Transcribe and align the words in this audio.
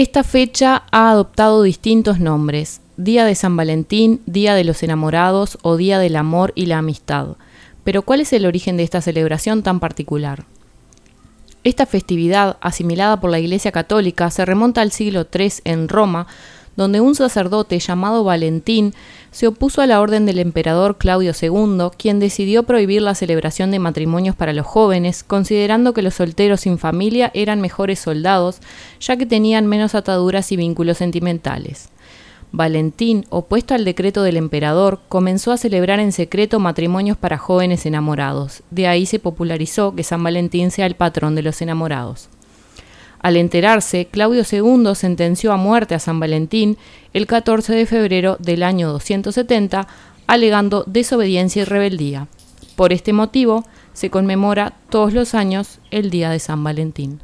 Esta 0.00 0.24
fecha 0.24 0.84
ha 0.92 1.10
adoptado 1.10 1.62
distintos 1.62 2.20
nombres, 2.20 2.80
Día 2.96 3.26
de 3.26 3.34
San 3.34 3.54
Valentín, 3.54 4.22
Día 4.24 4.54
de 4.54 4.64
los 4.64 4.82
Enamorados 4.82 5.58
o 5.60 5.76
Día 5.76 5.98
del 5.98 6.16
Amor 6.16 6.54
y 6.54 6.64
la 6.64 6.78
Amistad. 6.78 7.36
Pero 7.84 8.00
¿cuál 8.00 8.22
es 8.22 8.32
el 8.32 8.46
origen 8.46 8.78
de 8.78 8.82
esta 8.82 9.02
celebración 9.02 9.62
tan 9.62 9.78
particular? 9.78 10.44
Esta 11.64 11.84
festividad, 11.84 12.56
asimilada 12.62 13.20
por 13.20 13.30
la 13.30 13.40
Iglesia 13.40 13.72
Católica, 13.72 14.30
se 14.30 14.46
remonta 14.46 14.80
al 14.80 14.90
siglo 14.90 15.26
III 15.30 15.52
en 15.64 15.86
Roma, 15.86 16.26
donde 16.80 17.02
un 17.02 17.14
sacerdote 17.14 17.78
llamado 17.78 18.24
Valentín 18.24 18.94
se 19.32 19.46
opuso 19.46 19.82
a 19.82 19.86
la 19.86 20.00
orden 20.00 20.24
del 20.24 20.38
emperador 20.38 20.96
Claudio 20.96 21.32
II, 21.38 21.90
quien 21.98 22.20
decidió 22.20 22.62
prohibir 22.62 23.02
la 23.02 23.14
celebración 23.14 23.70
de 23.70 23.78
matrimonios 23.78 24.34
para 24.34 24.54
los 24.54 24.66
jóvenes, 24.66 25.22
considerando 25.22 25.92
que 25.92 26.00
los 26.00 26.14
solteros 26.14 26.62
sin 26.62 26.78
familia 26.78 27.30
eran 27.34 27.60
mejores 27.60 27.98
soldados, 27.98 28.60
ya 28.98 29.18
que 29.18 29.26
tenían 29.26 29.66
menos 29.66 29.94
ataduras 29.94 30.52
y 30.52 30.56
vínculos 30.56 30.96
sentimentales. 30.96 31.90
Valentín, 32.50 33.26
opuesto 33.28 33.74
al 33.74 33.84
decreto 33.84 34.22
del 34.22 34.38
emperador, 34.38 35.00
comenzó 35.10 35.52
a 35.52 35.58
celebrar 35.58 36.00
en 36.00 36.12
secreto 36.12 36.60
matrimonios 36.60 37.18
para 37.18 37.36
jóvenes 37.36 37.84
enamorados. 37.84 38.62
De 38.70 38.86
ahí 38.86 39.04
se 39.04 39.18
popularizó 39.18 39.94
que 39.94 40.02
San 40.02 40.24
Valentín 40.24 40.70
sea 40.70 40.86
el 40.86 40.94
patrón 40.94 41.34
de 41.34 41.42
los 41.42 41.60
enamorados. 41.60 42.30
Al 43.20 43.36
enterarse, 43.36 44.06
Claudio 44.06 44.42
II 44.50 44.94
sentenció 44.94 45.52
a 45.52 45.56
muerte 45.56 45.94
a 45.94 45.98
San 45.98 46.18
Valentín 46.20 46.78
el 47.12 47.26
14 47.26 47.74
de 47.74 47.86
febrero 47.86 48.36
del 48.40 48.62
año 48.62 48.90
270, 48.90 49.86
alegando 50.26 50.84
desobediencia 50.86 51.62
y 51.62 51.64
rebeldía. 51.66 52.28
Por 52.76 52.92
este 52.92 53.12
motivo, 53.12 53.64
se 53.92 54.08
conmemora 54.08 54.74
todos 54.88 55.12
los 55.12 55.34
años 55.34 55.80
el 55.90 56.08
Día 56.08 56.30
de 56.30 56.38
San 56.38 56.64
Valentín. 56.64 57.20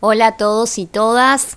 Hola 0.00 0.28
a 0.28 0.36
todos 0.36 0.78
y 0.78 0.86
todas. 0.86 1.56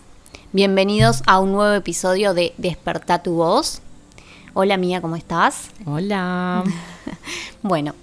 Bienvenidos 0.52 1.22
a 1.28 1.39
un 1.39 1.52
nuevo 1.52 1.75
episodio 1.75 2.34
de 2.34 2.56
Desperta 2.58 3.22
tu 3.22 3.36
voz. 3.36 3.84
Hola 4.56 4.78
Mía, 4.78 5.00
¿cómo 5.00 5.16
estás? 5.16 5.70
Hola. 5.86 6.64
bueno, 7.62 7.94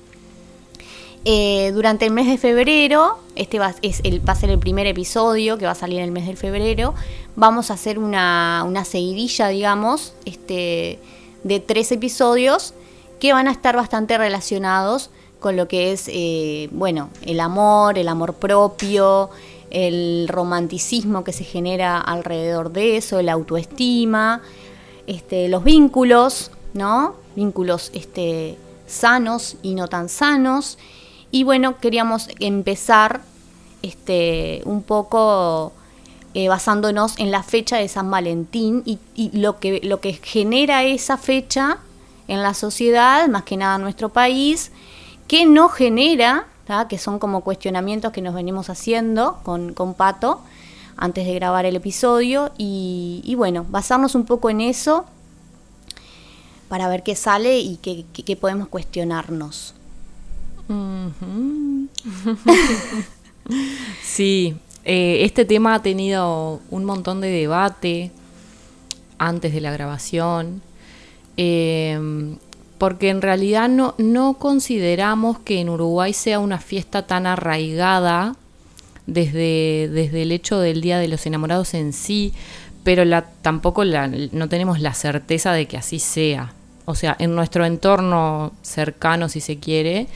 eh, 1.25 1.72
durante 1.75 2.06
el 2.06 2.12
mes 2.12 2.28
de 2.28 2.39
febrero, 2.39 3.19
este 3.34 3.59
va, 3.59 3.75
es 3.83 4.00
el, 4.05 4.27
va 4.27 4.34
a 4.34 4.36
ser 4.36 4.50
el 4.50 4.61
primer 4.61 4.86
episodio 4.86 5.59
que 5.59 5.64
va 5.64 5.72
a 5.72 5.75
salir 5.75 5.98
en 5.98 6.05
el 6.05 6.12
mes 6.12 6.28
de 6.28 6.36
febrero, 6.36 6.94
vamos 7.34 7.72
a 7.72 7.75
hacer 7.75 7.98
una, 7.98 8.84
seguidilla, 8.84 9.48
digamos, 9.48 10.14
este, 10.25 11.00
de 11.42 11.59
tres 11.59 11.91
episodios 11.91 12.75
que 13.19 13.33
van 13.33 13.48
a 13.48 13.50
estar 13.50 13.75
bastante 13.75 14.16
relacionados 14.16 15.11
con 15.41 15.56
lo 15.56 15.66
que 15.66 15.91
es, 15.91 16.05
eh, 16.06 16.69
bueno, 16.70 17.11
el 17.22 17.41
amor, 17.41 17.98
el 17.98 18.06
amor 18.06 18.34
propio, 18.34 19.31
el 19.71 20.27
romanticismo 20.29 21.25
que 21.25 21.33
se 21.33 21.45
genera 21.45 21.99
alrededor 21.99 22.73
de 22.73 22.97
eso, 22.97 23.21
la 23.23 23.33
autoestima, 23.33 24.43
este, 25.07 25.49
los 25.49 25.65
vínculos, 25.65 26.51
¿no? 26.75 27.17
Vínculos 27.37 27.91
este, 27.95 28.57
sanos 28.87 29.57
y 29.63 29.75
no 29.75 29.89
tan 29.89 30.09
sanos 30.09 30.79
y 31.31 31.45
bueno, 31.45 31.79
queríamos 31.79 32.29
empezar 32.41 33.21
este, 33.83 34.62
un 34.65 34.83
poco 34.83 35.73
eh, 36.34 36.49
basándonos 36.49 37.19
en 37.19 37.31
la 37.31 37.43
fecha 37.43 37.77
de 37.77 37.89
San 37.89 38.11
Valentín 38.11 38.83
y, 38.84 38.99
lo, 39.39 39.59
que, 39.59 39.81
lo 39.83 40.01
que 40.01 40.15
genera 40.15 40.84
esa 40.84 41.19
fecha 41.19 41.78
en 42.28 42.43
la 42.43 42.55
sociedad, 42.55 43.28
más 43.28 43.43
que 43.43 43.57
nada 43.57 43.77
en 43.77 43.83
nuestro 43.83 44.09
país, 44.09 44.73
que 45.27 45.45
no 45.45 45.69
genera, 45.69 46.47
que 46.89 46.99
son 46.99 47.19
como 47.19 47.41
cuestionamientos 47.43 48.12
que 48.12 48.23
nos 48.23 48.34
venimos 48.34 48.71
haciendo 48.71 49.41
con, 49.43 49.73
con 49.73 49.95
Pato 49.95 50.41
antes 50.97 51.27
de 51.27 51.34
grabar 51.34 51.65
el 51.65 51.77
episodio 51.77 52.53
y, 52.59 53.34
bueno, 53.37 53.65
basarnos 53.69 54.15
un 54.15 54.25
poco 54.25 54.51
en 54.51 54.61
eso 54.61 55.07
para 56.69 56.89
ver 56.89 57.03
qué 57.03 57.15
sale 57.15 57.59
y 57.59 57.77
qué 57.77 58.37
podemos 58.37 58.69
cuestionarnos. 58.69 59.75
sí, 64.03 64.55
eh, 64.84 65.25
este 65.25 65.45
tema 65.45 65.75
ha 65.75 65.83
tenido 65.83 66.61
un 66.71 66.84
montón 66.84 67.21
de 67.21 67.28
debate 67.28 68.11
antes 69.19 69.53
de 69.53 69.61
la 69.61 69.73
grabación, 69.73 70.62
em, 71.37 72.37
porque 72.78 73.11
en 73.11 73.21
realidad 73.21 73.69
no, 73.69 73.94
no 73.99 74.34
consideramos 74.34 75.39
que 75.41 75.61
en 75.61 75.69
Uruguay 75.69 76.12
sea 76.12 76.39
una 76.39 76.59
fiesta 76.59 77.06
tan 77.06 77.27
arraigada 77.27 78.37
desde, 79.06 79.89
desde 79.93 80.22
el 80.22 80.33
hecho 80.33 80.61
del 80.61 80.81
Día 80.81 80.99
de 80.99 81.09
los 81.09 81.27
Enamorados 81.27 81.75
en 81.75 81.93
sí, 81.93 82.33
pero 82.84 83.05
la, 83.05 83.22
tampoco 83.43 83.84
la, 83.84 84.06
no 84.06 84.49
tenemos 84.49 84.81
la 84.81 84.94
certeza 84.94 85.53
de 85.53 85.66
que 85.66 85.77
así 85.77 85.99
sea. 85.99 86.53
O 86.84 86.94
sea, 86.94 87.16
en 87.19 87.34
nuestro 87.34 87.66
entorno 87.66 88.53
cercano, 88.62 89.28
si 89.28 89.41
se 89.41 89.59
quiere, 89.59 90.06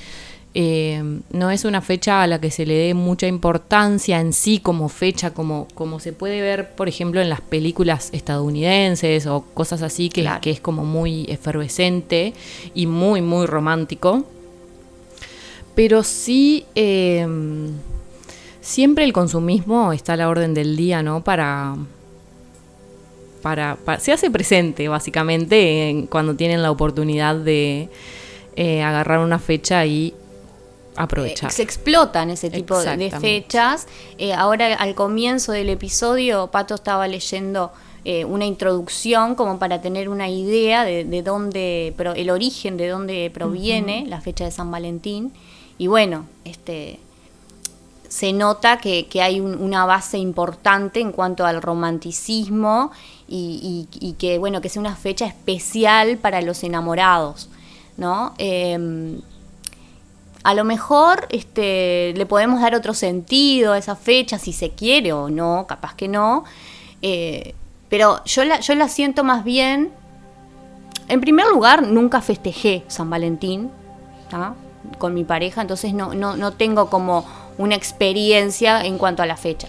eh, 0.54 1.02
no 1.30 1.50
es 1.50 1.64
una 1.64 1.80
fecha 1.80 2.22
a 2.22 2.26
la 2.26 2.40
que 2.40 2.50
se 2.50 2.66
le 2.66 2.74
dé 2.74 2.94
mucha 2.94 3.26
importancia 3.26 4.20
en 4.20 4.34
sí 4.34 4.58
como 4.58 4.88
fecha, 4.90 5.32
como, 5.32 5.66
como 5.74 5.98
se 5.98 6.12
puede 6.12 6.42
ver, 6.42 6.74
por 6.74 6.88
ejemplo, 6.88 7.22
en 7.22 7.30
las 7.30 7.40
películas 7.40 8.10
estadounidenses 8.12 9.26
o 9.26 9.44
cosas 9.54 9.80
así, 9.82 10.10
que, 10.10 10.28
que 10.42 10.50
es 10.50 10.60
como 10.60 10.84
muy 10.84 11.24
efervescente 11.28 12.34
y 12.74 12.86
muy, 12.86 13.22
muy 13.22 13.46
romántico. 13.46 14.24
Pero 15.74 16.02
sí, 16.02 16.66
eh, 16.74 17.26
siempre 18.60 19.04
el 19.04 19.14
consumismo 19.14 19.94
está 19.94 20.12
a 20.12 20.16
la 20.16 20.28
orden 20.28 20.52
del 20.52 20.76
día, 20.76 21.02
¿no? 21.02 21.24
Para, 21.24 21.76
para, 23.40 23.78
se 23.98 24.12
hace 24.12 24.30
presente, 24.30 24.86
básicamente, 24.88 26.06
cuando 26.10 26.34
tienen 26.34 26.62
la 26.62 26.70
oportunidad 26.70 27.36
de 27.36 27.88
eh, 28.54 28.82
agarrar 28.82 29.20
una 29.20 29.38
fecha 29.38 29.86
y 29.86 30.12
aprovechar. 30.96 31.50
se 31.50 31.62
explotan 31.62 32.30
ese 32.30 32.50
tipo 32.50 32.78
de 32.78 33.10
fechas. 33.10 33.86
Eh, 34.18 34.32
ahora 34.32 34.74
al 34.74 34.94
comienzo 34.94 35.52
del 35.52 35.68
episodio, 35.68 36.48
Pato 36.48 36.74
estaba 36.74 37.08
leyendo 37.08 37.72
eh, 38.04 38.24
una 38.24 38.46
introducción 38.46 39.34
como 39.34 39.58
para 39.58 39.80
tener 39.80 40.08
una 40.08 40.28
idea 40.28 40.84
de, 40.84 41.22
dónde, 41.22 41.94
el 42.16 42.30
origen 42.30 42.76
de 42.76 42.88
dónde 42.88 43.30
proviene 43.32 44.06
la 44.08 44.20
fecha 44.20 44.44
de 44.44 44.50
San 44.50 44.70
Valentín. 44.70 45.32
Y 45.78 45.86
bueno, 45.86 46.26
este 46.44 46.98
se 48.08 48.34
nota 48.34 48.76
que, 48.76 49.06
hay 49.22 49.40
una 49.40 49.86
base 49.86 50.18
importante 50.18 51.00
en 51.00 51.12
cuanto 51.12 51.46
al 51.46 51.62
romanticismo 51.62 52.90
y, 53.26 54.14
que 54.18 54.36
bueno 54.38 54.60
que 54.60 54.68
sea 54.68 54.80
una 54.80 54.96
fecha 54.96 55.24
especial 55.24 56.18
para 56.18 56.42
los 56.42 56.62
enamorados, 56.62 57.48
¿no? 57.96 58.34
A 60.42 60.54
lo 60.54 60.64
mejor 60.64 61.28
este, 61.30 62.14
le 62.16 62.26
podemos 62.26 62.60
dar 62.60 62.74
otro 62.74 62.94
sentido 62.94 63.72
a 63.72 63.78
esa 63.78 63.96
fecha, 63.96 64.38
si 64.38 64.52
se 64.52 64.70
quiere 64.70 65.12
o 65.12 65.30
no, 65.30 65.66
capaz 65.68 65.94
que 65.94 66.08
no. 66.08 66.44
Eh, 67.00 67.54
pero 67.88 68.24
yo 68.24 68.44
la, 68.44 68.60
yo 68.60 68.74
la 68.74 68.88
siento 68.88 69.24
más 69.24 69.44
bien. 69.44 69.92
En 71.08 71.20
primer 71.20 71.46
lugar, 71.46 71.82
nunca 71.82 72.20
festejé 72.20 72.84
San 72.88 73.10
Valentín 73.10 73.70
con 74.98 75.14
mi 75.14 75.24
pareja, 75.24 75.60
entonces 75.60 75.92
no, 75.92 76.14
no, 76.14 76.36
no 76.36 76.52
tengo 76.52 76.88
como 76.88 77.26
una 77.58 77.74
experiencia 77.74 78.82
en 78.84 78.96
cuanto 78.98 79.22
a 79.22 79.26
la 79.26 79.36
fecha 79.36 79.68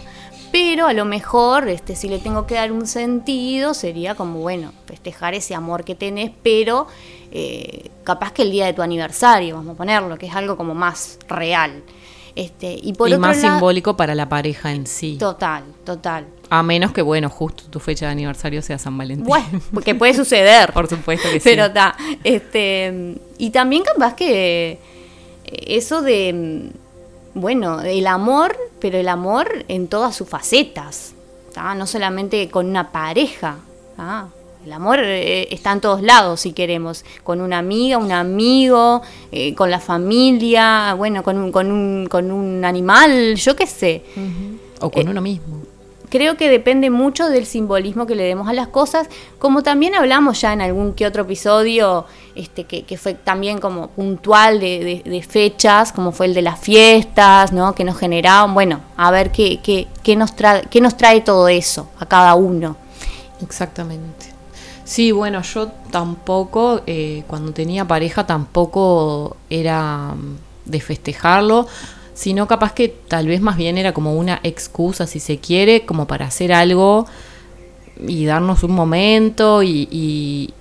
pero 0.53 0.85
a 0.85 0.93
lo 0.93 1.03
mejor 1.03 1.67
este, 1.67 1.95
si 1.95 2.07
le 2.07 2.19
tengo 2.19 2.45
que 2.45 2.53
dar 2.53 2.71
un 2.71 2.85
sentido 2.85 3.73
sería 3.73 4.13
como, 4.13 4.37
bueno, 4.37 4.71
festejar 4.85 5.33
ese 5.33 5.55
amor 5.55 5.83
que 5.83 5.95
tenés, 5.95 6.29
pero 6.43 6.85
eh, 7.35 7.89
capaz 8.03 8.31
que 8.31 8.43
el 8.43 8.51
día 8.51 8.67
de 8.67 8.73
tu 8.73 8.83
aniversario, 8.83 9.55
vamos 9.55 9.73
a 9.73 9.77
ponerlo, 9.77 10.17
que 10.17 10.27
es 10.27 10.35
algo 10.35 10.55
como 10.55 10.75
más 10.75 11.17
real. 11.27 11.81
Este, 12.35 12.79
y 12.81 12.93
por 12.93 13.15
más 13.19 13.37
simbólico 13.37 13.97
para 13.97 14.15
la 14.15 14.29
pareja 14.29 14.71
en 14.71 14.87
sí. 14.87 15.17
Total, 15.19 15.63
total. 15.83 16.27
A 16.49 16.61
menos 16.61 16.91
que, 16.91 17.01
bueno, 17.01 17.29
justo 17.29 17.63
tu 17.69 17.79
fecha 17.79 18.05
de 18.05 18.11
aniversario 18.11 18.61
sea 18.61 18.77
San 18.77 18.97
Valentín. 18.97 19.25
Bueno, 19.25 19.59
porque 19.73 19.95
puede 19.95 20.13
suceder. 20.13 20.71
por 20.71 20.87
supuesto 20.87 21.27
que 21.31 21.39
sí. 21.41 21.49
Pero 21.49 21.65
está. 21.65 21.95
Este, 22.23 23.17
y 23.37 23.49
también 23.49 23.83
capaz 23.83 24.15
que 24.15 24.79
eso 25.45 26.01
de 26.01 26.71
bueno, 27.33 27.81
el 27.81 28.05
amor, 28.07 28.55
pero 28.79 28.97
el 28.97 29.07
amor 29.07 29.65
en 29.67 29.87
todas 29.87 30.15
sus 30.15 30.29
facetas, 30.29 31.13
no 31.55 31.87
solamente 31.87 32.49
con 32.49 32.67
una 32.67 32.91
pareja. 32.91 33.57
El 34.65 34.71
amor 34.73 34.99
eh, 34.99 35.47
está 35.51 35.71
en 35.71 35.81
todos 35.81 36.01
lados, 36.01 36.41
si 36.41 36.53
queremos, 36.53 37.03
con 37.23 37.41
una 37.41 37.57
amiga, 37.57 37.97
un 37.97 38.11
amigo, 38.11 39.01
eh, 39.31 39.53
con 39.55 39.69
la 39.69 39.79
familia, 39.79 40.93
bueno, 40.95 41.23
con 41.23 41.37
un, 41.37 41.51
con 41.51 41.71
un, 41.71 42.07
con 42.09 42.31
un 42.31 42.63
animal, 42.63 43.35
yo 43.35 43.55
qué 43.55 43.67
sé. 43.67 44.03
O 44.79 44.89
con 44.89 45.07
uno 45.07 45.21
mismo 45.21 45.63
creo 46.13 46.37
que 46.37 46.47
depende 46.47 46.91
mucho 46.91 47.27
del 47.27 47.47
simbolismo 47.47 48.05
que 48.05 48.13
le 48.13 48.21
demos 48.21 48.47
a 48.47 48.53
las 48.53 48.67
cosas, 48.67 49.07
como 49.39 49.63
también 49.63 49.95
hablamos 49.95 50.39
ya 50.41 50.53
en 50.53 50.61
algún 50.61 50.93
que 50.93 51.07
otro 51.07 51.23
episodio, 51.23 52.05
este, 52.35 52.65
que, 52.65 52.97
fue 52.99 53.15
también 53.15 53.57
como 53.57 53.87
puntual 53.87 54.59
de, 54.59 55.25
fechas, 55.27 55.91
como 55.91 56.11
fue 56.11 56.27
el 56.27 56.35
de 56.35 56.43
las 56.43 56.59
fiestas, 56.59 57.51
¿no? 57.51 57.73
que 57.73 57.83
nos 57.83 57.97
generaban, 57.97 58.53
bueno, 58.53 58.81
a 58.95 59.09
ver 59.09 59.31
qué, 59.31 59.59
qué, 59.63 59.87
qué, 60.03 60.15
nos, 60.15 60.35
trae, 60.35 60.61
qué 60.69 60.81
nos 60.81 60.97
trae 60.97 61.21
todo 61.21 61.47
eso 61.47 61.89
a 61.97 62.05
cada 62.05 62.35
uno. 62.35 62.77
Exactamente. 63.41 64.32
Sí, 64.83 65.11
bueno, 65.11 65.41
yo 65.41 65.69
tampoco, 65.91 66.81
eh, 66.87 67.23
cuando 67.27 67.53
tenía 67.53 67.85
pareja, 67.87 68.25
tampoco 68.25 69.37
era 69.49 70.15
mm, 70.15 70.69
de 70.69 70.81
festejarlo 70.81 71.67
sino 72.13 72.47
capaz 72.47 72.73
que 72.73 72.89
tal 72.89 73.27
vez 73.27 73.41
más 73.41 73.57
bien 73.57 73.77
era 73.77 73.93
como 73.93 74.15
una 74.15 74.39
excusa, 74.43 75.07
si 75.07 75.19
se 75.19 75.39
quiere, 75.39 75.85
como 75.85 76.07
para 76.07 76.27
hacer 76.27 76.53
algo 76.53 77.07
y 78.07 78.25
darnos 78.25 78.63
un 78.63 78.71
momento 78.71 79.63
y, 79.63 80.53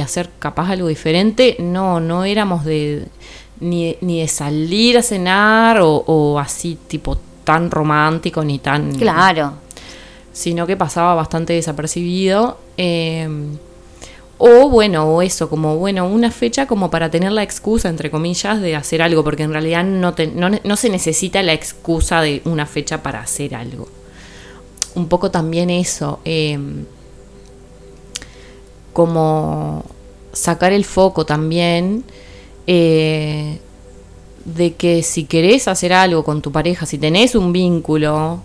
hacer 0.00 0.30
capaz 0.38 0.70
algo 0.70 0.88
diferente. 0.88 1.56
No, 1.60 2.00
no 2.00 2.24
éramos 2.24 2.64
de 2.64 3.06
ni, 3.60 3.96
ni 4.00 4.20
de 4.20 4.28
salir 4.28 4.98
a 4.98 5.02
cenar 5.02 5.80
o, 5.82 6.38
así 6.38 6.78
tipo 6.86 7.18
tan 7.44 7.70
romántico 7.70 8.44
ni 8.44 8.58
tan... 8.58 8.94
Claro. 8.94 9.54
Sino 10.38 10.68
que 10.68 10.76
pasaba 10.76 11.14
bastante 11.14 11.54
desapercibido. 11.54 12.58
Eh, 12.76 13.28
o 14.38 14.68
bueno, 14.68 15.04
o 15.04 15.20
eso, 15.20 15.50
como 15.50 15.76
bueno, 15.78 16.06
una 16.06 16.30
fecha 16.30 16.66
como 16.66 16.90
para 16.90 17.10
tener 17.10 17.32
la 17.32 17.42
excusa, 17.42 17.88
entre 17.88 18.08
comillas, 18.08 18.60
de 18.60 18.76
hacer 18.76 19.02
algo, 19.02 19.24
porque 19.24 19.42
en 19.42 19.50
realidad 19.50 19.82
no, 19.82 20.14
no, 20.62 20.76
se 20.76 20.90
necesita 20.90 21.42
la 21.42 21.54
excusa 21.54 22.22
de 22.22 22.40
una 22.44 22.64
fecha 22.64 23.02
para 23.02 23.20
hacer 23.20 23.56
algo. 23.56 23.88
Un 24.94 25.08
poco 25.08 25.32
también 25.32 25.70
eso, 25.70 26.20
em, 26.24 26.84
como 28.92 29.84
sacar 30.32 30.72
el 30.72 30.84
foco 30.84 31.26
también 31.26 32.04
eh, 32.68 33.58
de 34.44 34.74
que 34.74 35.02
si 35.02 35.24
querés 35.24 35.66
hacer 35.66 35.92
algo 35.92 36.22
con 36.22 36.42
tu 36.42 36.52
pareja, 36.52 36.86
si 36.86 36.96
tenés 36.96 37.34
un 37.34 37.52
vínculo 37.52 38.40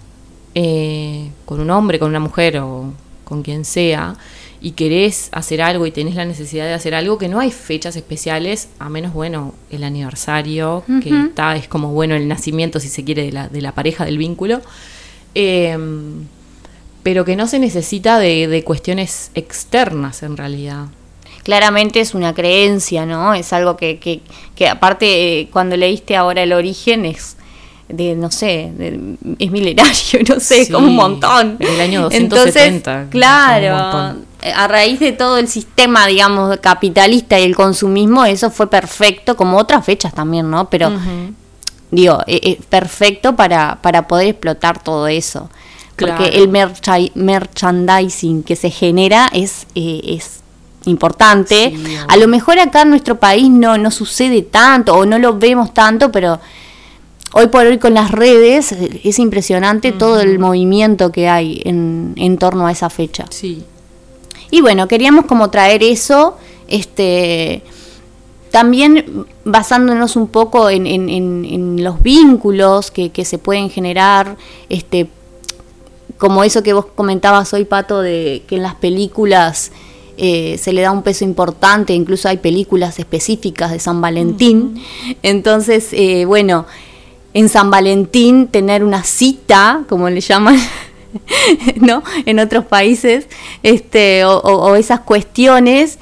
eh, 0.55 1.29
con 1.45 1.59
un 1.59 1.69
hombre, 1.71 1.99
con 1.99 2.09
una 2.09 2.19
mujer 2.19 2.59
o 2.59 2.93
con 3.23 3.41
quien 3.41 3.65
sea, 3.65 4.15
y 4.61 4.71
querés 4.71 5.29
hacer 5.33 5.61
algo 5.61 5.85
y 5.85 5.91
tenés 5.91 6.15
la 6.15 6.23
necesidad 6.23 6.65
de 6.65 6.73
hacer 6.73 6.95
algo, 6.95 7.17
que 7.17 7.27
no 7.27 7.39
hay 7.39 7.51
fechas 7.51 7.97
especiales, 7.97 8.69
a 8.79 8.87
menos, 8.87 9.11
bueno, 9.13 9.53
el 9.69 9.83
aniversario, 9.83 10.83
que 11.03 11.09
está, 11.09 11.57
es 11.57 11.67
como, 11.67 11.91
bueno, 11.91 12.15
el 12.15 12.29
nacimiento, 12.29 12.79
si 12.79 12.87
se 12.87 13.03
quiere, 13.03 13.25
de 13.25 13.31
la, 13.33 13.49
de 13.49 13.61
la 13.61 13.73
pareja, 13.73 14.05
del 14.05 14.17
vínculo, 14.17 14.61
em, 15.35 16.27
pero 17.03 17.25
que 17.25 17.35
no 17.35 17.47
se 17.47 17.59
necesita 17.59 18.19
de, 18.19 18.63
cuestiones 18.63 19.31
externas 19.35 20.23
en 20.23 20.37
realidad. 20.37 20.85
Claramente 21.43 21.99
es 21.99 22.13
una 22.13 22.33
creencia, 22.33 23.05
¿no? 23.05 23.33
Es 23.33 23.51
algo 23.51 23.75
que, 23.75 23.99
que, 23.99 24.21
que 24.55 24.69
aparte 24.69 25.41
eh, 25.41 25.49
cuando 25.51 25.75
leíste 25.75 26.15
ahora 26.15 26.41
el 26.43 26.53
origen 26.53 27.05
es 27.05 27.35
de, 27.95 28.15
no 28.15 28.31
sé, 28.31 28.71
es 29.39 29.51
milenario, 29.51 30.19
no 30.27 30.39
sé, 30.39 30.69
como 30.69 30.87
un 30.87 30.95
montón. 30.95 31.57
El 31.59 31.79
año 31.79 32.03
270. 32.03 32.91
Entonces, 32.91 33.11
claro, 33.11 34.17
a 34.55 34.67
raíz 34.67 34.99
de 34.99 35.11
todo 35.11 35.37
el 35.37 35.47
sistema, 35.47 36.07
digamos, 36.07 36.57
capitalista 36.57 37.39
y 37.39 37.43
el 37.43 37.55
consumismo, 37.55 38.25
eso 38.25 38.49
fue 38.51 38.67
perfecto, 38.67 39.37
como 39.37 39.57
otras 39.57 39.85
fechas 39.85 40.13
también, 40.13 40.49
¿no? 40.49 40.69
Pero, 40.69 40.91
digo, 41.91 42.19
es, 42.27 42.39
e, 42.43 42.59
perfecto 42.69 43.35
para, 43.35 43.79
para 43.81 44.07
poder 44.07 44.27
explotar 44.27 44.81
todo 44.81 45.07
eso. 45.07 45.49
Porque 45.95 46.25
el 46.25 46.49
merchandising 46.49 48.43
que 48.43 48.55
se 48.55 48.71
genera 48.71 49.29
es, 49.31 49.67
eh, 49.75 50.01
es 50.05 50.41
importante. 50.85 51.73
a 52.07 52.17
lo 52.17 52.27
mejor 52.27 52.59
acá 52.59 52.81
en 52.81 52.89
nuestro 52.89 53.19
país 53.19 53.49
no, 53.49 53.77
no 53.77 53.91
sucede 53.91 54.41
tanto 54.41 54.95
o 54.95 55.05
no 55.05 55.19
lo 55.19 55.37
vemos 55.37 55.73
tanto, 55.73 56.11
pero 56.11 56.39
hoy 57.33 57.47
por 57.47 57.65
hoy 57.65 57.77
con 57.77 57.93
las 57.93 58.11
redes 58.11 58.71
es 58.71 59.19
impresionante 59.19 59.91
todo 59.91 60.21
el 60.21 60.39
movimiento 60.39 61.11
que 61.11 61.27
hay 61.27 61.61
en, 61.65 62.13
en 62.15 62.37
torno 62.37 62.67
a 62.67 62.71
esa 62.71 62.89
fecha. 62.89 63.25
Sí. 63.29 63.63
Y 64.51 64.61
bueno, 64.61 64.87
queríamos 64.87 65.25
como 65.25 65.49
traer 65.49 65.83
eso, 65.83 66.37
este 66.67 67.63
también 68.51 69.25
basándonos 69.45 70.15
un 70.15 70.27
poco 70.27 70.69
en, 70.69 70.85
en, 70.85 71.83
los 71.83 72.03
vínculos 72.03 72.91
que, 72.91 73.09
que, 73.09 73.25
se 73.25 73.39
pueden 73.39 73.71
generar, 73.71 74.37
este 74.69 75.09
como 76.19 76.43
eso 76.43 76.61
que 76.61 76.73
vos 76.73 76.85
comentabas 76.85 77.51
hoy, 77.53 77.65
Pato, 77.65 78.01
de 78.01 78.43
que 78.47 78.57
en 78.57 78.61
las 78.61 78.75
películas 78.75 79.71
eh, 80.17 80.59
se 80.59 80.71
le 80.71 80.83
da 80.83 80.91
un 80.91 81.01
peso 81.01 81.25
importante, 81.25 81.93
incluso 81.93 82.29
hay 82.29 82.37
películas 82.37 82.99
específicas 82.99 83.71
de 83.71 83.79
San 83.79 83.99
Valentín. 84.01 84.79
Entonces, 85.23 85.89
eh, 85.91 86.25
bueno, 86.25 86.67
en 87.33 87.49
San 87.49 87.69
Valentín 87.71 88.47
tener 88.47 88.83
una 88.83 89.03
cita, 89.03 89.83
como 89.89 90.09
le 90.09 90.21
llaman, 90.21 90.59
¿no? 91.77 92.03
En 92.25 92.39
otros 92.39 92.65
países, 92.65 93.27
este, 93.63 94.25
o, 94.25 94.75
esas 94.75 95.01
cuestiones, 95.01 95.99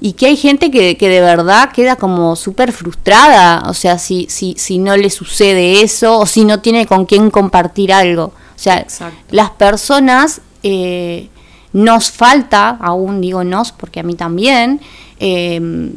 y 0.00 0.14
que 0.14 0.26
hay 0.26 0.36
gente 0.36 0.70
que, 0.70 0.96
de 0.96 1.20
verdad 1.20 1.70
queda 1.70 1.94
como 1.94 2.34
súper 2.34 2.72
frustrada, 2.72 3.62
o 3.68 3.74
sea, 3.74 3.98
si, 3.98 4.26
si, 4.28 4.54
si 4.58 4.78
no 4.78 4.96
le 4.96 5.10
sucede 5.10 5.82
eso, 5.82 6.18
o 6.18 6.26
si 6.26 6.44
no 6.44 6.60
tiene 6.60 6.86
con 6.86 7.06
quién 7.06 7.30
compartir 7.30 7.92
algo. 7.92 8.32
O 8.56 8.58
sea, 8.58 8.84
las 9.30 9.50
personas 9.50 10.40
eh, 10.64 11.28
nos 11.72 12.10
falta, 12.10 12.70
aún 12.80 13.20
digo 13.20 13.44
nos, 13.44 13.72
porque 13.72 14.00
a 14.00 14.02
mí 14.02 14.14
también, 14.14 14.80
em, 15.18 15.92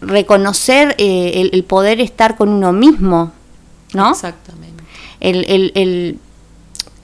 reconocer 0.00 0.94
eh, 0.98 1.50
el, 1.52 1.64
poder 1.64 2.00
estar 2.00 2.36
con 2.36 2.50
uno 2.50 2.72
mismo, 2.72 3.32
¿no? 3.94 4.10
Exactamente. 4.10 4.84
El, 5.20 5.44
el, 5.48 5.72
el, 5.74 6.18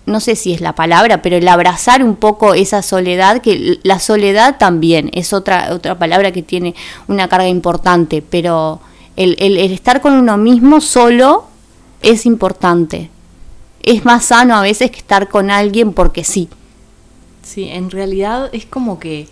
no 0.06 0.20
sé 0.20 0.36
si 0.36 0.52
es 0.52 0.60
la 0.60 0.74
palabra, 0.74 1.22
pero 1.22 1.36
el 1.36 1.48
abrazar 1.48 2.02
un 2.02 2.16
poco 2.16 2.54
esa 2.54 2.82
soledad, 2.82 3.40
que 3.40 3.78
la 3.82 3.98
soledad 3.98 4.58
también 4.58 5.10
es 5.14 5.32
otra, 5.32 5.72
otra 5.72 5.98
palabra 5.98 6.32
que 6.32 6.42
tiene 6.42 6.74
una 7.08 7.28
carga 7.28 7.48
importante, 7.48 8.22
pero 8.22 8.80
el, 9.16 9.36
el, 9.38 9.56
estar 9.72 10.00
con 10.00 10.12
uno 10.14 10.36
mismo 10.36 10.80
solo 10.80 11.46
es 12.02 12.26
importante. 12.26 13.10
Es 13.82 14.04
más 14.04 14.26
sano 14.26 14.56
a 14.56 14.62
veces 14.62 14.90
que 14.90 14.98
estar 14.98 15.28
con 15.28 15.50
alguien 15.50 15.92
porque 15.92 16.24
sí. 16.24 16.48
Sí, 17.42 17.68
en 17.68 17.90
realidad 17.90 18.50
es 18.52 18.66
como 18.66 18.98
que 18.98 19.28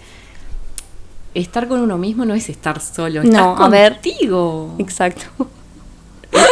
estar 1.35 1.67
con 1.67 1.81
uno 1.81 1.97
mismo 1.97 2.27
no 2.27 2.35
es 2.35 2.51
estar 2.51 2.81
solo, 2.81 3.23
estás 3.23 3.41
no, 3.41 3.57
contigo. 3.57 4.75
Exacto 4.79 5.49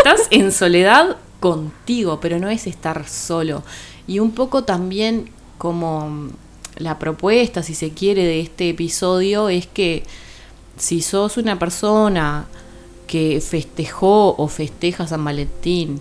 estás 0.00 0.28
en 0.30 0.50
soledad 0.52 1.16
contigo, 1.40 2.20
pero 2.20 2.38
no 2.38 2.48
es 2.48 2.66
estar 2.66 3.06
solo. 3.08 3.62
Y 4.06 4.18
un 4.18 4.32
poco 4.32 4.64
también 4.64 5.30
como 5.58 6.28
la 6.76 6.98
propuesta, 6.98 7.62
si 7.62 7.74
se 7.74 7.90
quiere, 7.90 8.24
de 8.24 8.40
este 8.40 8.70
episodio 8.70 9.48
es 9.48 9.66
que 9.66 10.02
si 10.76 11.02
sos 11.02 11.36
una 11.36 11.58
persona 11.58 12.46
que 13.06 13.40
festejó 13.40 14.34
o 14.36 14.48
festeja 14.48 15.06
San 15.06 15.24
Valentín 15.24 16.00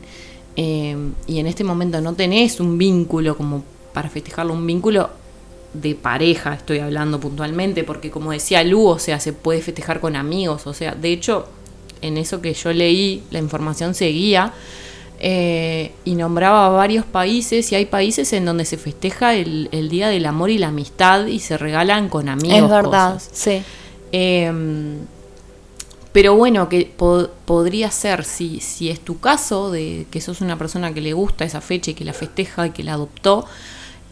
eh, 0.55 0.95
y 1.27 1.39
en 1.39 1.47
este 1.47 1.63
momento 1.63 1.99
no 2.01 2.13
tenés 2.13 2.59
un 2.59 2.77
vínculo 2.77 3.35
como 3.35 3.63
para 3.93 4.09
festejarlo, 4.09 4.53
un 4.53 4.65
vínculo 4.65 5.09
de 5.73 5.95
pareja, 5.95 6.53
estoy 6.53 6.79
hablando 6.79 7.19
puntualmente, 7.19 7.83
porque 7.83 8.09
como 8.09 8.31
decía 8.31 8.63
Lu, 8.63 8.87
o 8.87 8.99
sea, 8.99 9.19
se 9.19 9.33
puede 9.33 9.61
festejar 9.61 9.99
con 9.99 10.15
amigos, 10.15 10.65
o 10.67 10.73
sea, 10.73 10.95
de 10.95 11.11
hecho, 11.11 11.47
en 12.01 12.17
eso 12.17 12.41
que 12.41 12.53
yo 12.53 12.71
leí, 12.73 13.23
la 13.31 13.39
información 13.39 13.93
seguía 13.93 14.53
eh, 15.21 15.91
y 16.05 16.15
nombraba 16.15 16.69
varios 16.69 17.05
países 17.05 17.71
y 17.71 17.75
hay 17.75 17.85
países 17.85 18.31
en 18.31 18.45
donde 18.45 18.63
se 18.63 18.77
festeja 18.77 19.33
el, 19.33 19.89
Día 19.89 20.07
del 20.07 20.25
Amor 20.25 20.49
y 20.49 20.57
la 20.57 20.69
Amistad 20.69 21.25
y 21.25 21.39
se 21.39 21.57
regalan 21.57 22.07
con 22.07 22.29
amigos. 22.29 22.57
Es 22.57 22.69
verdad, 22.69 23.21
sí. 23.31 23.61
Em, 24.11 24.99
pero 26.11 26.35
bueno, 26.35 26.69
que 26.69 26.91
podría 27.45 27.91
ser, 27.91 28.23
si, 28.23 28.61
si 28.61 28.89
es 28.89 28.99
tu 28.99 29.19
caso, 29.19 29.71
de 29.71 30.07
que 30.09 30.21
sos 30.21 30.41
una 30.41 30.57
persona 30.57 30.93
que 30.93 31.01
le 31.01 31.13
gusta 31.13 31.45
esa 31.45 31.61
fecha 31.61 31.91
y 31.91 31.93
que 31.93 32.05
la 32.05 32.13
festeja 32.13 32.67
y 32.67 32.71
que 32.71 32.83
la 32.83 32.93
adoptó, 32.93 33.45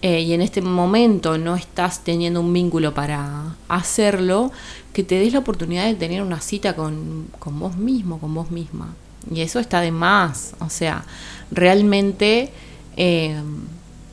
eh, 0.02 0.22
y 0.22 0.34
en 0.34 0.42
este 0.42 0.62
momento 0.62 1.38
no 1.38 1.56
estás 1.56 2.04
teniendo 2.04 2.42
un 2.42 2.54
vínculo 2.54 2.94
para 2.94 3.56
hacerlo, 3.68 4.52
que 4.94 5.04
te 5.04 5.16
des 5.20 5.34
la 5.34 5.40
oportunidad 5.40 5.86
de 5.86 5.96
tener 5.96 6.22
una 6.22 6.40
cita 6.42 6.76
con, 6.76 7.28
vos 7.46 7.78
mismo, 7.78 8.20
con 8.20 8.34
vos 8.34 8.52
misma. 8.52 8.94
Y 9.34 9.42
eso 9.42 9.60
está 9.60 9.82
de 9.82 9.92
más. 9.92 10.54
O 10.60 10.70
sea, 10.70 11.04
realmente 11.52 12.52
eh, 12.96 13.40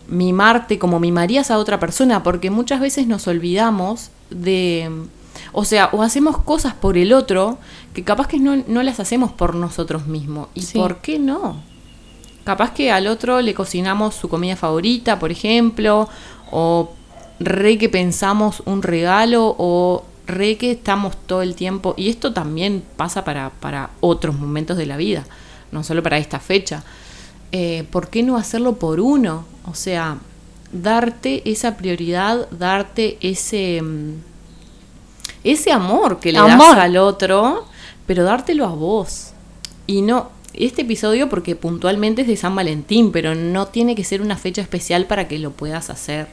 mimarte 0.09 0.79
como 0.79 1.00
mimarías 1.00 1.50
a 1.50 1.59
otra 1.59 1.79
persona, 1.79 2.23
porque 2.23 2.50
muchas 2.50 2.81
veces 2.81 3.07
nos 3.07 3.26
olvidamos 3.29 4.11
de, 4.31 4.91
o 5.53 5.64
sea, 5.64 5.91
o 5.93 6.03
hacemos 6.03 6.38
cosas 6.38 6.75
por 6.75 6.97
el 6.99 7.12
otro 7.12 7.59
que 7.95 8.05
capaz 8.05 8.26
que 8.29 8.38
no, 8.38 8.62
no 8.67 8.83
las 8.83 9.00
hacemos 9.00 9.33
por 9.33 9.55
nosotros 9.55 10.07
mismos. 10.07 10.49
¿Y 10.55 10.62
Sí. 10.62 10.79
por 10.79 10.99
qué 10.99 11.19
no? 11.19 11.62
Capaz 12.45 12.73
que 12.73 12.91
al 12.91 13.07
otro 13.07 13.41
le 13.41 13.55
cocinamos 13.55 14.15
su 14.15 14.29
comida 14.29 14.55
favorita, 14.57 15.19
por 15.19 15.33
ejemplo, 15.33 16.09
o 16.51 16.91
re 17.41 17.79
que 17.79 17.89
pensamos 17.89 18.63
un 18.67 18.83
regalo, 18.83 19.55
o 19.59 20.05
re 20.27 20.57
que 20.57 20.73
estamos 20.73 21.17
todo 21.27 21.43
el 21.43 21.55
tiempo, 21.55 21.95
y 21.97 22.11
esto 22.11 22.33
también 22.33 22.83
pasa 22.97 23.25
para, 23.25 23.51
para 23.51 23.91
otros 24.01 24.37
momentos 24.39 24.77
de 24.77 24.87
la 24.87 24.97
vida, 24.97 25.25
no 25.73 25.83
solo 25.83 26.03
para 26.03 26.19
esta 26.19 26.39
fecha. 26.39 26.85
Eh, 27.53 27.87
¿Por 27.91 28.09
qué 28.09 28.23
no 28.23 28.37
hacerlo 28.37 28.75
por 28.77 29.01
uno? 29.01 29.45
O 29.71 29.75
sea, 29.75 30.19
darte 30.73 31.49
esa 31.51 31.77
prioridad, 31.77 32.49
darte 32.51 33.17
ese, 33.21 33.81
mm, 33.81 34.15
ese 35.45 35.73
amor 35.73 36.21
que 36.21 36.33
le 36.33 36.39
Amor. 36.39 36.75
das 36.75 36.85
al 36.85 36.97
otro, 36.97 37.65
pero 38.07 38.25
dártelo 38.25 38.65
a 38.67 38.71
vos. 38.71 39.33
Y 39.87 40.03
no, 40.03 40.31
este 40.54 40.82
episodio 40.82 41.28
porque 41.28 41.56
puntualmente 41.56 42.23
es 42.23 42.28
de 42.28 42.37
San 42.37 42.54
Valentín, 42.54 43.12
pero 43.12 43.34
no 43.34 43.66
tiene 43.66 43.94
que 43.94 44.04
ser 44.04 44.23
una 44.23 44.37
fecha 44.37 44.62
especial 44.62 45.06
para 45.06 45.28
que 45.28 45.38
lo 45.38 45.50
puedas 45.50 45.90
hacer. 45.90 46.28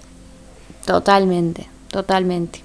Totalmente, 0.86 1.68
totalmente. 1.90 2.62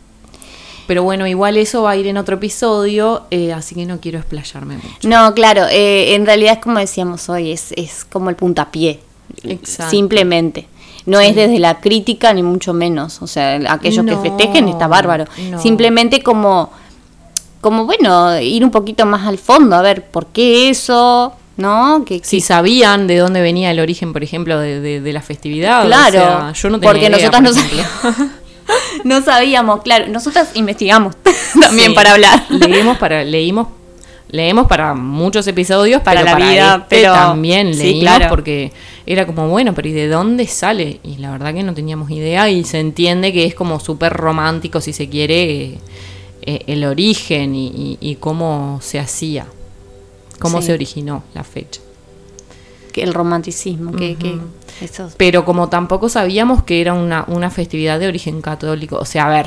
Pero 0.86 1.02
bueno, 1.02 1.26
igual 1.26 1.56
eso 1.56 1.82
va 1.82 1.90
a 1.92 1.96
ir 1.96 2.06
en 2.06 2.16
otro 2.16 2.36
episodio, 2.36 3.24
eh, 3.30 3.52
así 3.52 3.74
que 3.74 3.86
no 3.86 4.00
quiero 4.00 4.18
explayarme 4.18 4.76
mucho. 4.76 5.08
No, 5.08 5.34
claro, 5.34 5.64
eh, 5.70 6.14
en 6.14 6.26
realidad 6.26 6.54
es 6.54 6.58
como 6.60 6.78
decíamos 6.78 7.28
hoy, 7.28 7.50
es, 7.50 7.72
es 7.76 8.04
como 8.04 8.30
el 8.30 8.36
puntapié. 8.36 9.00
Exacto. 9.42 9.90
Simplemente. 9.90 10.68
No 11.04 11.20
es 11.20 11.34
desde 11.36 11.58
la 11.58 11.80
crítica 11.80 12.32
ni 12.34 12.42
mucho 12.42 12.72
menos. 12.72 13.22
O 13.22 13.26
sea, 13.26 13.60
aquellos 13.72 14.04
No, 14.04 14.12
que 14.22 14.28
festejen 14.28 14.68
está 14.68 14.86
bárbaro. 14.88 15.24
no. 15.50 15.60
Simplemente 15.60 16.22
como, 16.22 16.70
como, 17.60 17.84
bueno, 17.84 18.38
ir 18.40 18.64
un 18.64 18.70
poquito 18.70 19.06
más 19.06 19.26
al 19.26 19.38
fondo, 19.38 19.76
a 19.76 19.82
ver, 19.82 20.04
¿por 20.06 20.26
qué 20.26 20.68
eso? 20.70 21.32
¿No? 21.56 22.04
Que, 22.04 22.20
Si 22.22 22.40
sabían 22.40 23.06
de 23.06 23.16
dónde 23.16 23.40
venía 23.40 23.70
el 23.70 23.80
origen, 23.80 24.12
por 24.12 24.22
ejemplo, 24.22 24.58
de, 24.58 24.80
de- 24.80 25.00
de 25.00 25.12
la 25.12 25.22
festividad. 25.22 25.84
o 25.84 25.86
Claro, 25.86 26.12
sea, 26.12 26.52
yo 26.52 26.70
no 26.70 26.78
tenía 26.80 26.92
porque 26.92 27.06
idea, 27.06 27.30
nosotras 27.30 27.42
por 27.42 27.42
no 27.42 27.54
sabíamos. 27.54 28.32
no 29.04 29.22
sabíamos, 29.22 29.82
claro. 29.82 30.06
Nosotras 30.08 30.50
investigamos 30.54 31.16
también 31.60 31.88
Sí, 31.90 31.94
para 31.94 32.12
hablar. 32.12 32.44
Leímos 32.50 32.98
para, 32.98 33.24
leímos, 33.24 33.68
leemos 34.28 34.66
para 34.66 34.92
muchos 34.94 35.46
episodios, 35.46 36.02
Para 36.02 36.20
pero 36.20 36.32
la 36.32 36.38
para 36.38 36.50
vida, 36.52 36.74
este 36.82 36.96
pero- 37.00 37.12
también 37.14 37.72
sí, 37.72 37.80
leímos 37.80 38.02
claro. 38.02 38.26
porque 38.28 38.72
era 39.06 39.24
como, 39.26 39.48
bueno, 39.48 39.72
pero 39.72 39.88
¿y 39.88 39.92
de 39.92 40.08
dónde 40.08 40.46
sale? 40.46 41.00
Y 41.04 41.16
la 41.18 41.30
verdad 41.30 41.54
que 41.54 41.62
no 41.62 41.72
teníamos 41.72 42.10
idea 42.10 42.50
y 42.50 42.64
se 42.64 42.80
entiende 42.80 43.32
que 43.32 43.46
es 43.46 43.54
como 43.54 43.80
súper 43.80 44.12
romántico, 44.12 44.80
si 44.82 44.92
se 44.92 45.08
quiere, 45.08 45.42
eh, 45.64 45.78
eh, 46.42 46.62
el 46.66 46.84
origen 46.84 47.54
y, 47.54 47.68
y- 47.68 47.98
y 48.00 48.16
cómo 48.16 48.78
se 48.82 48.98
hacía, 48.98 49.46
cómo 50.38 50.60
Sí. 50.60 50.68
se 50.68 50.72
originó 50.74 51.22
la 51.34 51.44
fecha. 51.44 51.80
Que 52.92 53.02
el 53.02 53.12
romanticismo, 53.14 53.92
que, 53.92 54.16
que 54.16 54.30
Ujú. 54.34 54.42
eso- 54.80 55.10
Pero 55.16 55.44
como 55.44 55.68
tampoco 55.68 56.08
sabíamos 56.08 56.62
que 56.62 56.80
era 56.80 56.94
una, 56.94 57.24
una 57.28 57.50
festividad 57.50 57.98
de 58.00 58.08
origen 58.08 58.40
católico, 58.40 58.96
o 58.96 59.04
sea, 59.04 59.26
a 59.26 59.30
ver, 59.30 59.46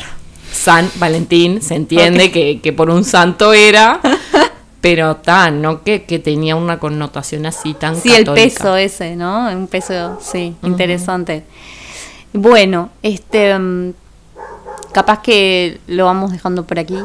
San 0.52 0.90
Valentín, 0.96 1.62
se 1.62 1.76
entiende 1.76 2.32
que, 2.32 2.60
que 2.62 2.74
por 2.74 2.90
un 2.90 3.04
santo 3.04 3.54
era, 3.54 4.00
pero 4.82 5.16
tan, 5.18 5.62
no 5.62 5.84
que, 5.84 6.04
que 6.06 6.20
tenía 6.20 6.56
una 6.56 6.80
connotación 6.80 7.46
así 7.46 7.74
tan 7.74 7.96
Sí, 7.96 8.12
el 8.12 8.26
peso 8.26 8.76
ese, 8.78 9.16
¿no? 9.16 9.48
Un 9.52 9.68
peso, 9.68 10.18
sí, 10.22 10.56
interesante. 10.64 11.44
Bueno, 12.34 12.90
este, 13.02 13.58
mm, 13.58 13.94
capaz 14.92 15.22
que 15.22 15.80
lo 15.88 16.06
vamos 16.06 16.32
dejando 16.32 16.66
por 16.66 16.78
aquí. 16.80 16.98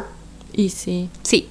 Y 0.53 0.69
sí, 0.69 1.09
Sí. 1.23 1.49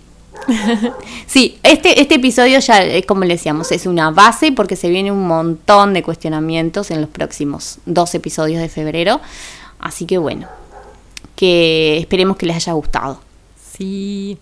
Sí, 1.28 1.60
este, 1.64 2.02
este 2.02 2.16
episodio 2.16 2.60
ya, 2.60 2.84
eh, 2.84 3.04
como 3.04 3.24
le 3.24 3.36
decíamos, 3.36 3.72
es 3.72 3.86
una 3.86 4.12
base 4.12 4.52
porque 4.52 4.76
se 4.76 4.90
viene 4.90 5.12
un 5.12 5.28
montón 5.28 5.94
de 5.94 6.04
cuestionamientos 6.04 6.92
en 6.92 7.02
los 7.02 7.10
próximos 7.10 7.80
dos 7.86 8.14
episodios 8.16 8.62
de 8.62 8.70
febrero. 8.70 9.22
Así 9.80 10.06
que 10.06 10.18
bueno, 10.18 10.48
que 11.36 11.98
esperemos 11.98 12.38
que 12.38 12.46
les 12.46 12.56
haya 12.56 12.74
gustado. 12.74 13.20
sí. 13.76 14.38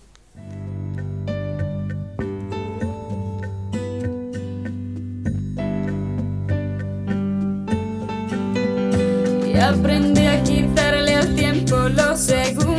Y 9.46 9.58
aprendí 9.58 10.26
a 10.26 10.42
quitarle 10.42 11.14
al 11.14 11.34
tiempo 11.34 11.76
los 11.88 12.20
segundos. 12.20 12.71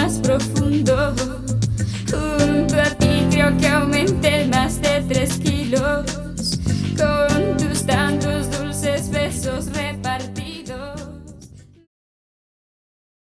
más 0.00 0.18
profundo. 0.20 1.12
Junto 2.10 2.74
a 2.80 2.90
ti 2.98 3.26
creo 3.30 3.56
que 3.56 3.66
aumenté 3.66 4.46
más 4.46 4.80
de 4.80 5.02
tres 5.08 5.30
kilómetros. 5.30 5.47